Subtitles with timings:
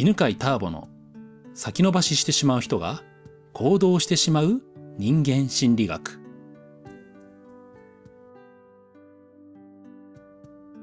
[0.00, 0.88] 犬飼ターボの
[1.52, 3.02] 先延ばししてしまう人が
[3.52, 4.62] 行動してしまう
[4.96, 6.18] 人間心理学。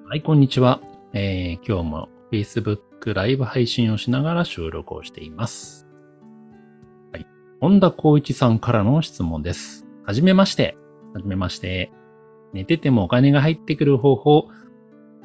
[0.05, 0.81] はい、こんにちは。
[1.13, 5.87] えー、今日も Facebook ライブ配信をしながら収録をしています。
[7.11, 7.25] はい。
[7.59, 9.87] 本田光一さんからの質問です。
[10.05, 10.77] はじめまして。
[11.15, 11.91] はじめまして。
[12.53, 14.47] 寝ててもお金が入ってくる方法、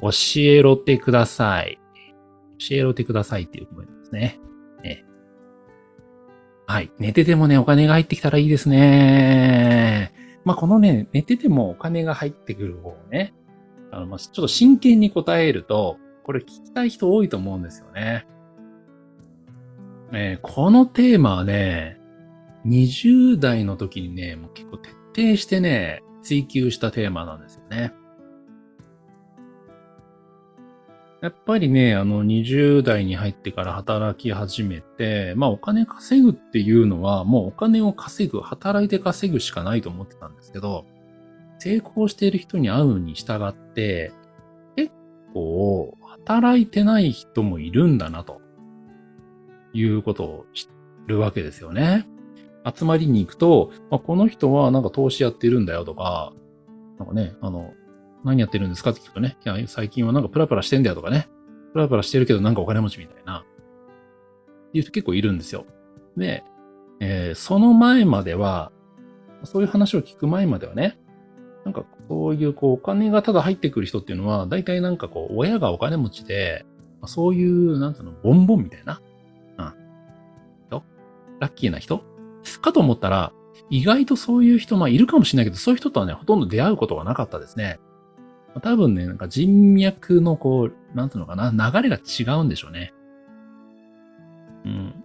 [0.01, 1.77] 教えろってください。
[2.69, 4.39] 教えろってくださいっていうコメントですね。
[4.83, 5.03] ね
[6.65, 6.91] はい。
[6.99, 10.13] 寝ててもね、お金が入ってきたらいいですね。
[10.45, 13.33] まあ、このね、寝ててもお金が入ってくる方をね、
[13.91, 18.25] あの、ま、ちょっと真剣に答えると、これ聞きたい人多いと思うんですよね。
[20.13, 21.99] えー、このテーマはね、
[22.65, 27.93] 20代の時にね、もう結構徹底してね、追求したテーマなんですよね。
[31.23, 40.85] やっぱりね、あの、20代に入ってから働き始めて、まあお金稼ぐっていうのは、もうお金を稼ぐ、働いて稼ぐしかないと思ってたんですけど、
[41.59, 44.11] 成功している人に会うに従って、
[44.75, 44.91] 結
[45.33, 48.41] 構、働いてない人もいるんだな、と
[49.71, 50.67] いうことを知
[51.07, 52.05] るわけですよね。
[52.65, 56.33] 集まりに行くと、まあ、この人はなんか投資やってるんだよとか、
[56.99, 57.71] なんかね、あの、
[58.23, 58.91] 何やってるんですか？
[58.91, 61.29] って聞くとね、いや、最近はなんかプラプラしてんだよとかね、
[61.73, 65.65] プラプラしてるけどなんかお金持ちみたいな、っていう人結構いるんですよ。
[66.17, 66.43] で、
[66.99, 68.71] えー、その前までは、
[69.43, 70.99] そういう話を聞く前まではね、
[71.65, 76.65] なんかそういうこうお金がただ入ってくる人っていうのは、大体なんかこう親がお金持ちで、
[77.05, 79.01] そういう、なんつうの、ボンボンみたいな、
[79.57, 79.73] うん。
[81.39, 82.01] ラッキーな人？
[82.61, 83.33] かと思ったら、
[83.69, 87.79] 意外とそういう人、まあいるかもしれないけど、そういう人とはね、ほとんど出会うことがなかったですね。
[88.61, 92.93] 多分ね、なんか人脈のこう、なんていうのかな、流れが違うんでしょうね。
[94.65, 95.03] うん。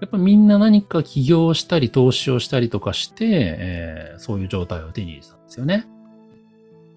[0.00, 3.26] やっぱみんな何か起業したり投資をしたりとかして、
[3.58, 5.86] えー、そういう状態を手に入れたんですよね。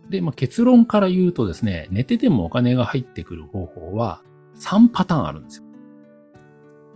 [0.10, 4.22] で、まあ、結論から言うとですね、寝ててもお金が入ってくる方法は
[4.58, 5.64] 3パターンあるんですよ。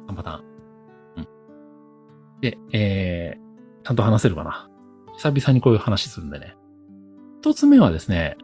[0.09, 0.43] 3パターン。
[1.17, 1.27] うん。
[2.41, 4.69] で、えー、ちゃんと話せるかな。
[5.17, 6.55] 久々にこういう話するんでね。
[7.43, 8.37] 一つ目はですね、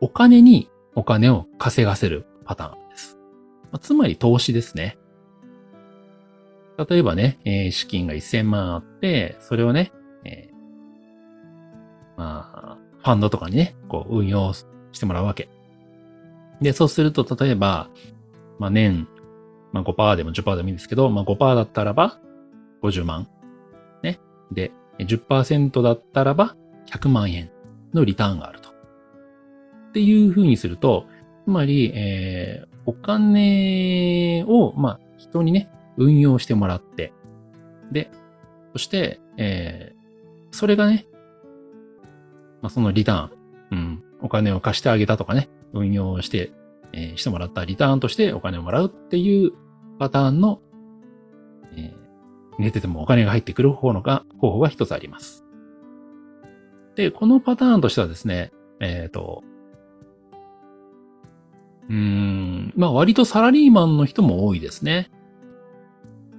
[0.00, 3.18] お金にお金を稼がせるパターンです。
[3.70, 4.96] ま、つまり投資ですね。
[6.88, 9.92] 例えばね、えー、資金が1000万あって、それをね、
[10.24, 14.64] えー、まあ、ファンドとかにね、こう運用し
[14.98, 15.50] てもらうわけ。
[16.62, 17.90] で、そうすると、例えば、
[18.58, 19.06] まあ年、
[19.74, 22.18] まあ5%でも10%でもいいんですけど、まあ5%だったらば
[22.82, 23.28] 50万。
[24.02, 24.18] ね。
[24.50, 26.56] で、10%だったらば
[26.90, 27.50] 100万円
[27.94, 28.68] のリターンがあると。
[28.70, 28.72] っ
[29.92, 31.06] ていう風にすると、
[31.44, 37.12] つまり、えー、お金を、まあ、人にね、運用してもらって、
[37.90, 38.10] で、
[38.72, 41.06] そして、えー、それがね、
[42.60, 46.52] まあ、そのリターン、うん、お金を貸してあげたとかね、運用して、
[46.92, 49.52] えー、してもらったリターンとしてお金をもらうっていう
[49.98, 50.60] パターンの、
[51.76, 51.94] えー、
[52.58, 55.44] 寝ててもお金が入ってくる方のが、方法が一つあります。
[56.98, 58.50] で、このパターンとしてはですね、
[58.80, 59.44] えっ、ー、と、
[61.88, 65.08] うーん、まあ割とサラリーマンの人も多いですね。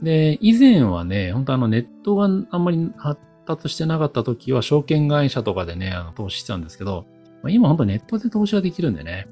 [0.04, 7.06] で、以前はね、本当あのネットがあんまり発達してなかった時は証券会社とかでね、あの投資してたんですけど、
[7.42, 9.30] まあ、今本当ネットで投資ができるんでね。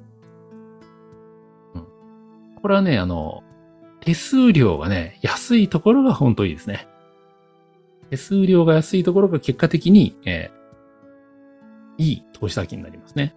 [1.76, 1.88] うん。
[2.62, 3.44] これはね、あの、
[4.00, 6.88] 手数料がね、安いところが本当いいですね。
[8.12, 10.52] 手数料が安いところが結果的に、え
[11.98, 13.36] いい投資先になりますね。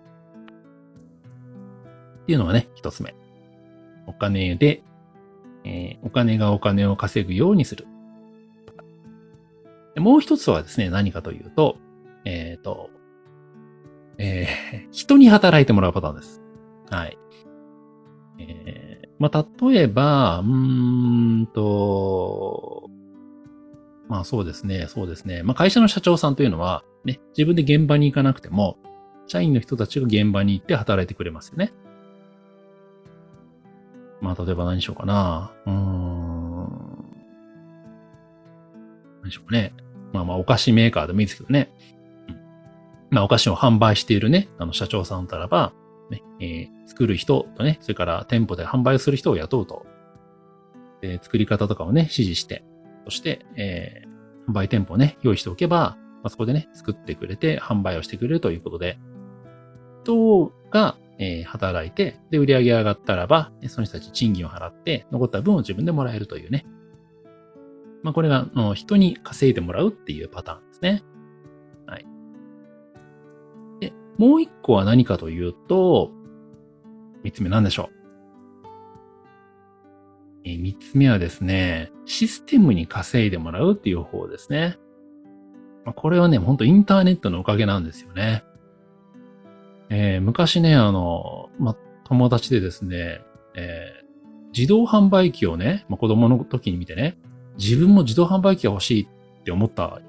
[2.22, 3.14] っていうのがね、一つ目。
[4.06, 4.82] お金で、
[5.64, 7.86] えー、お金がお金を稼ぐようにする。
[9.96, 11.76] もう一つはですね、何かというと、
[12.24, 12.90] えっ、ー、と、
[14.18, 16.40] えー、人に働いてもらうパターンです。
[16.90, 17.18] はい。
[18.38, 22.90] えー、まあ、例えば、うーんと、
[24.10, 25.44] まあそうですね、そうですね。
[25.44, 28.76] まあ会社の社長さんというのは、ね、自分で現場に行かなくても、
[29.28, 31.72] 社員の人たちが現場に行って働いてくれますよね。
[34.20, 35.52] まあ例えば何しようかな。
[35.64, 36.66] うーん。
[39.22, 39.72] 何しようかね。
[40.12, 41.72] まあまあお菓子メーカーでもいいですけどね。
[42.28, 42.36] うん、
[43.10, 45.72] まあお菓子を販売しているね、あの社長さんたらば、
[46.10, 49.86] ね、えー、作る人とね、それから店舗で販売する人を雇うと。
[51.00, 52.64] で、作り方とかをね、指示して、
[53.04, 58.98] そして、えー、販売店舗をね、用意しておけば、まあ、そこでね、作ってくれて販売をしてくれるということで、
[60.04, 66.66] 人が、えー、働いて、で、売り上げ上がったらば、その人たち賃金を払って、残った分を自分でもらえるというね。
[68.02, 71.02] まあ、これが、の人に稼いでもらうっていうパターンですね。
[71.86, 72.06] はい。
[73.80, 76.10] で、もう一個は何かというと、
[77.22, 77.99] 三つ目何でしょう。
[80.44, 84.78] え三つ目はですね、システムに稼いでもらうっていう方ですね。
[85.84, 88.44] ま、これはね、ほんとインターネットのおかげなんですよね。
[89.90, 93.20] えー、昔ね、あの、ま、友達でですね、
[93.54, 97.18] えー、自動販売機をね、ま、子供の時に見てね、
[97.58, 99.08] 自分も自動販売機が欲しい
[99.40, 100.00] って思った、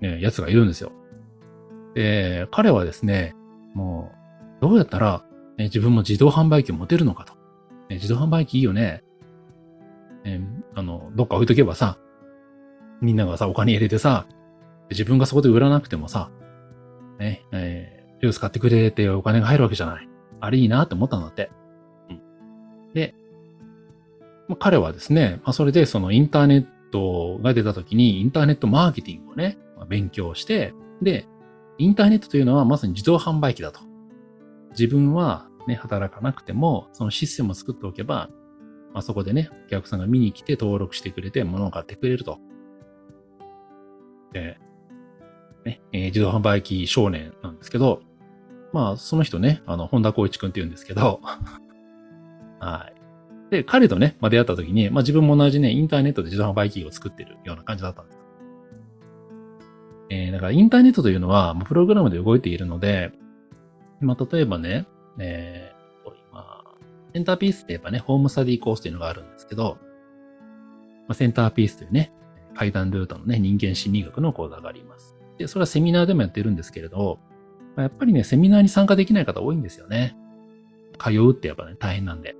[0.00, 0.92] ね、やつがいるんですよ。
[1.94, 3.34] で、彼はですね、
[3.74, 4.12] も
[4.60, 5.24] う、どうやったら、
[5.58, 7.34] ね、自分も自動販売機を持てるのかと。
[7.88, 9.02] ね、自動販売機いいよね。
[10.26, 10.42] えー、
[10.74, 11.98] あの、どっか置いとけばさ、
[13.00, 14.26] みんながさ、お金入れてさ、
[14.90, 16.30] 自分がそこで売らなくてもさ、
[17.18, 20.08] ね、えー、ジュース買ってくれてお金が入るわけじゃない。
[20.40, 21.50] あれいいなって思ったんだって。
[22.10, 22.92] うん。
[22.92, 23.14] で、
[24.48, 31.26] まあ、彼はですね、まあ、それでそのインターネットが出た時に、インターネットマーケティングをね、まあ、勉強して、で、
[31.78, 33.80] インターネットというのはまさに自動販売機だと。
[34.70, 38.30] 自分はね、働かなくても、そのシステムを作っておけば、
[38.96, 42.38] まあ、そこでね、お客さんが見に来て登録してくれて物を買ってくれると。
[44.32, 44.58] で、
[45.66, 48.00] ね、えー、自動販売機少年なんですけど、
[48.72, 51.20] まあ、その人ね、あの、本田光一くんって言うんですけど、
[52.58, 52.90] は
[53.50, 53.50] い。
[53.50, 58.18] で、彼とね、まあ、出会った時に、まあ、自分も同じね、インターネットで自動販売機を作ってるような感じだったんです。
[60.08, 63.12] えー、だからインターネットというのは、プログラムで動いているので、
[64.00, 64.86] まあ、例えばね、
[65.18, 65.75] えー、
[67.16, 69.78] センターピースって言えばね、ホームスタディコースというのがあるんですけど、
[71.08, 72.12] まあ、センターピースというね、
[72.54, 75.16] 階段ルートのね、人間心理学の講座があります。
[75.38, 77.18] で、それはセミナーでもやってるんですけれど、
[77.74, 80.14] まやっぱりね、セミナーに参加できない方多いんですよね。
[80.98, 82.36] 通うってやっぱね、大変なんで。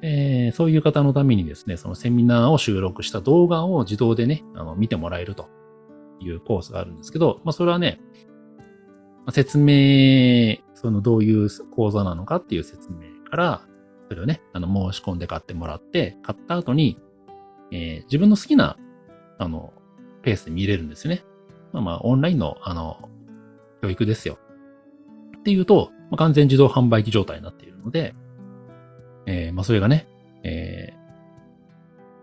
[0.00, 5.50] えー、そういう方のためにですね、そのセミナーを収録した動画を自動でね、あの見てもらえると
[6.18, 8.00] いうコースがあるんですけど、まあそれはね、
[9.32, 13.62] 説明、そのどういう講座なのかっていう説明から、
[14.08, 17.00] それをね、あの申し込んで買ってもらって、買った後に、
[17.72, 18.76] えー、自分の好きな、
[19.38, 19.72] あの、
[20.22, 21.24] ペースで見れるんですよね。
[21.72, 23.08] まあまあ、オンラインの、あの、
[23.82, 24.38] 教育ですよ。
[25.38, 28.14] っていうと、まあ、完全自動販売機状態になっているので、
[29.26, 30.06] えー、まあそれがね、
[30.44, 30.94] え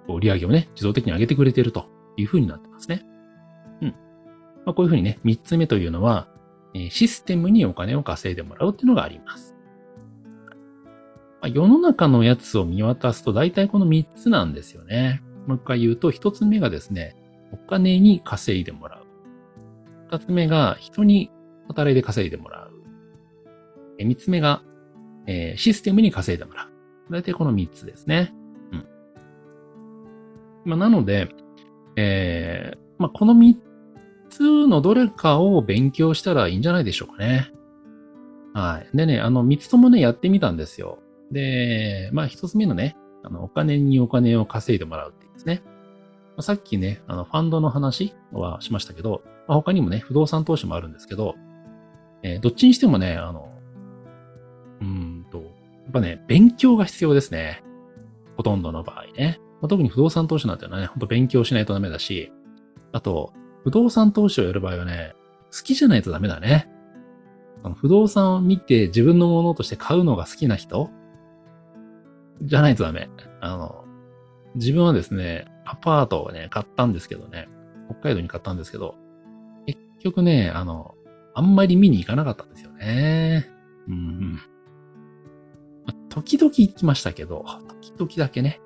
[0.07, 3.05] ー、売り上げをね、自動的に上げてくれているという風になってますね。
[3.81, 3.89] うん。
[4.65, 6.29] まあこういう風にね、三つ目というのは、
[6.73, 9.57] え、システムにお金を稼いでもらうっていうのがあります。
[11.41, 15.21] まあ、世の中のやつを見渡すと大体この三つなんですよね。
[15.47, 17.15] もう一回言うと、一つ目がですね、
[17.51, 19.05] お金に稼いでもらう。
[20.11, 21.31] 二つ目が人に
[21.67, 24.03] 働いて稼いでもらう。
[24.03, 24.63] 三つ目が、
[25.25, 27.13] えー、システムに稼いでもらう。
[27.13, 28.33] 大体この三つですね。
[28.71, 28.85] うん。
[30.65, 31.29] まあ、なので、
[31.95, 33.59] えー、まあ、この三
[34.29, 37.51] つのどれかを勉強したらいいんじゃないでしょうかね。
[38.53, 38.97] はい。
[38.97, 40.99] でね、あの、三つともね、やってみたんですよ。
[41.31, 45.63] で、まあ、一つ目のね、あの、お金にお金を稼いでもらうっていうんですね。
[46.37, 51.35] まさっきね、あの、ファンドの話はしましたけど、まあ、他にもね、不動産投資もあるんですけど、
[52.23, 53.51] えー、どっちにしてもね、あの、
[54.81, 55.43] うんと、や
[55.89, 57.63] っぱね、勉強が必要ですね。
[58.37, 59.39] ほとんどの場合ね。
[59.61, 62.31] まあ、特に不動産投資なんていうのはね、ほんと勉強しないとダメだし、
[62.91, 63.33] あと、
[63.63, 65.13] 不動産投資をやる場合はね、
[65.51, 66.67] 好きじゃないとダメだね。
[67.75, 70.89] 不動産を見て自分のものとして買うのが好きな人
[72.41, 73.09] じゃないとダメ。
[73.39, 73.85] あの、
[74.55, 77.47] 自分はですね、アパートをね、買ったんですけどね、
[77.89, 78.95] 北海道に買ったんですけど、
[79.65, 80.95] 結局ね、あの、
[81.33, 83.47] あんまり見に行かなかったんですよね。
[83.87, 84.39] うん。
[86.09, 87.45] 時々行きましたけど、
[87.81, 88.59] 時々だけね。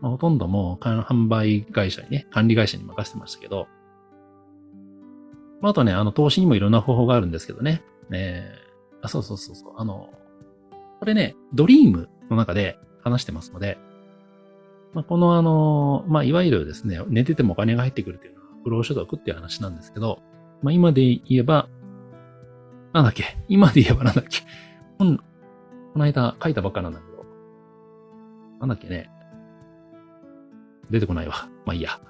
[0.00, 3.68] まあ、ほとんどもう販売会社にね、管理会社に任せてましたけど、
[5.60, 7.82] まあ、あとね、あの、投資にもいろんな方法があるんですけどね。
[8.12, 9.72] えー、あ、そうそうそうそう。
[9.76, 10.08] あの、
[11.00, 13.78] これね、ドリームの中で話してますので、
[14.94, 20.20] まあ、このあの、まあ、いわゆるですね、寝ててもお金が入ってくるというのは、不労所得っていう話なんですけど、
[20.62, 21.68] まあ、今で言えば、
[22.92, 24.40] なんだっけ今で言えばなんだっけ
[24.98, 25.18] この
[26.04, 27.24] 間書いたばっかなんだけど、
[28.60, 29.10] なんだっけね
[30.90, 31.48] 出てこないわ。
[31.66, 32.00] まあいいや。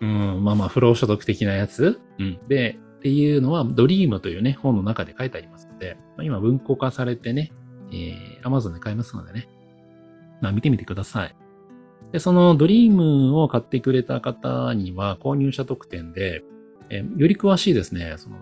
[0.00, 2.38] うん、まあまあ、不労所得的なやつうん。
[2.48, 7.52] で、っていうのは、ドリームというね、本の中で書いてありますので、まあ、今文庫化されてね、
[7.92, 9.48] えー、Amazon で買えますのでね、
[10.40, 11.36] まあ見てみてください。
[12.12, 16.44] で、そのドリームを買ってくれた方には、購入者特典で、
[16.90, 18.36] えー、より詳しいですね、その、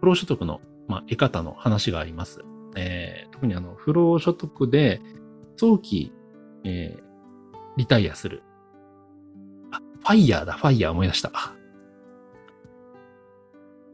[0.00, 2.40] 不労所得のまあ、得方の話があります。
[2.74, 5.00] えー、特にあの、不労所得で
[5.56, 6.12] 早期、
[6.64, 7.02] えー、
[7.76, 8.42] リタイアする。
[9.70, 11.30] あ、 FIRE だ、 FIRE 思い出した。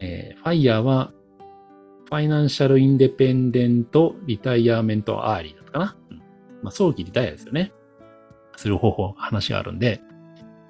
[0.00, 1.12] えー、 FIRE は、
[2.06, 5.96] Financial Independent Retirement Early だったかな。
[6.10, 6.16] うん、
[6.62, 7.72] まあ、早期リタイアですよね。
[8.56, 10.00] する方法、話があるんで、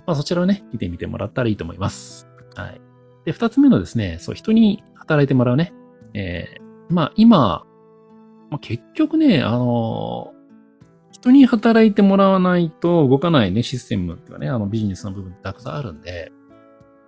[0.06, 2.26] まあ、そちらをね、見てみてもらったらいいと思います。
[2.54, 2.80] はい。
[3.24, 5.72] で、二つ目のですね、そう、人に働いてもらうね。
[6.14, 7.66] えー、まあ、今、
[8.50, 10.32] まあ、結局ね、あの
[11.10, 16.32] 人に働いてもらわないと動かないね、システムっていうかね、あのビジネスの部分たくさんあるんで、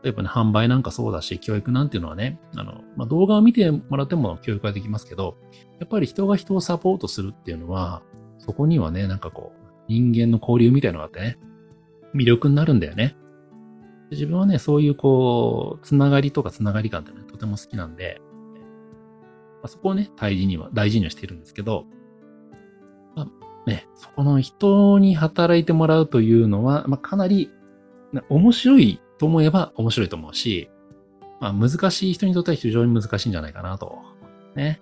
[0.02, 5.36] 例えばね、販売なんかそうだし、教育なんていうのはね、あの、まあ、動画を見てもらっても教育ができますけど、
[5.80, 8.02] やっぱり人が人をサポートするっていうのは、
[8.38, 11.38] そこにはね、なんかこう、人間の交流みたいなのがあってね、
[12.14, 13.16] 魅力になるんだよね。
[14.10, 18.20] 自分はね、そういうこう、つながりとかつながり感ってね、とても好きなんで、
[19.60, 21.86] まあ、そこをね、大事には、大事にはしてるんですけど、
[23.16, 27.50] まあ、ね、そこの人に働いてもらうというのは、まあ、かなり、
[28.30, 30.70] 面白いと思えば面白いと思うし、
[31.40, 33.98] まあ、難しい人にとっては非常に難しいんじゃないかなと。
[34.54, 34.80] ね。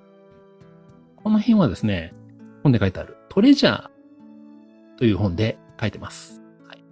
[1.16, 2.14] この辺はですね、
[2.62, 3.88] 本で書いてあるトレジャー
[4.98, 6.42] という本で書いてます。
[6.66, 6.84] はい。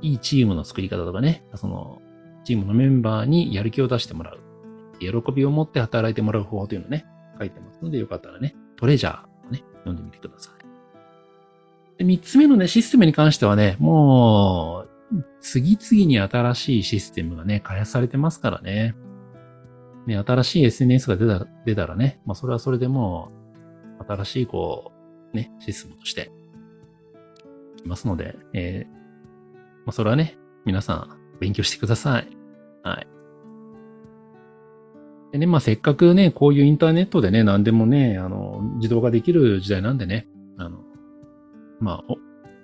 [0.00, 2.00] いいチームの作り方とかね、その、
[2.44, 4.38] チームのメンバーにやる気を出してもらう。
[4.98, 7.06] 喜びを持って働いてもらう方法というのをね、
[7.38, 11.98] 書いてますので、よかったらね、トレジャーをね、読んでみてください。
[11.98, 14.89] で、三つ目のね、システムに関してはね、もう、
[15.40, 18.94] 次々に新しいシステムがね、開発されてますからね。
[20.06, 23.32] ね、新しい SNS が出た出たらね、まあそれはそれでも、
[24.06, 24.92] 新しいこ
[25.32, 26.30] う、ね、システムとして
[27.80, 28.90] きますので、えー、
[29.84, 32.28] まあ、それはね、皆さん勉強してください。
[32.82, 33.06] はい。
[35.32, 40.26] でね、まあ、せっかくね、こういうインターネットでね、何でもね、あの、自動化できる時代なんでね、
[40.58, 40.78] あの、
[41.78, 42.14] まあ、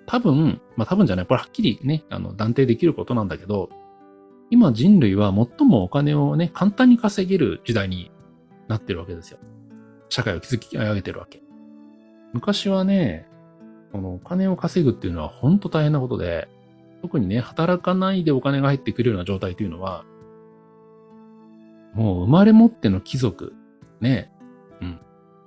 [0.07, 3.69] 多分、まあ多分じゃない、これはっきりね、あの、断定できることなんだけど、
[4.49, 8.11] 今人類は最もお金をね、簡単に稼げる時代に
[8.67, 9.37] なってるわけですよ。
[10.09, 11.43] 社会を築き上げてるわけ。
[12.33, 13.27] 昔はね、
[13.91, 16.47] このお金を稼ぐっていうのは本当大変なことで、
[17.01, 20.05] 特にね、働かないでお金が入ってくるような状態というのは、
[21.93, 23.53] もう生まれ持っての貴族、
[23.99, 24.31] ね、
[24.81, 24.99] うん、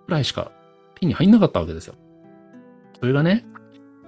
[0.06, 0.52] くらいしか
[0.98, 1.94] 手に入んなかったわけですよ。
[2.98, 3.46] それがね、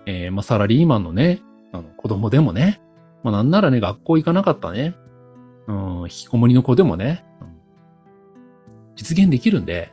[0.06, 1.40] えー、まあ、サラリーマンのね、
[1.73, 2.80] あの、子供でもね、
[3.23, 4.94] まあ、なんならね、学校行かなかったね、
[5.68, 7.49] うん、引きこもりの子でもね、うん、
[8.97, 9.92] 実現できるんで、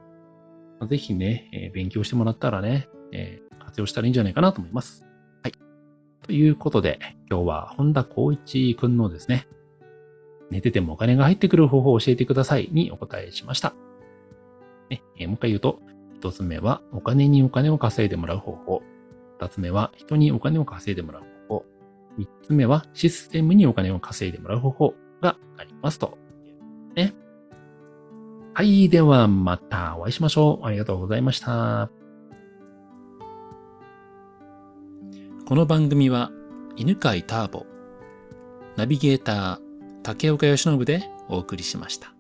[0.80, 5.06] まあ、ぜひね、えー、勉強してもらったらね、えー活用したらいいんじゃないかなと思います。
[5.44, 5.54] はい。
[6.24, 7.00] ということで、
[7.30, 9.48] 今日は本田光一くんのですね、
[10.50, 13.76] 寝ててもお金が入ってくる方法を教えてくださいにお答えしました。
[14.90, 15.80] ね、えー、もう一回言うと、
[16.16, 18.82] 一つ目はお金にお金を稼いでもらう方法。
[19.40, 21.66] 二つ目は人にお金を稼いでもらう方法。
[22.18, 26.18] 三つ目はシステムにお金を稼いでもらう方法がありますと。
[26.96, 27.14] ね。
[28.54, 28.90] はい。
[28.90, 30.66] ではまたお会いしましょう。
[30.66, 31.90] ありがとうございました。
[35.46, 36.32] この番組は
[36.76, 37.66] 犬飼ターボ、
[38.76, 39.60] ナビゲーター
[40.04, 42.19] 竹岡由伸でお送りしました。